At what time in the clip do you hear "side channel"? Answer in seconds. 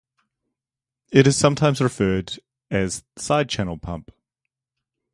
3.19-3.77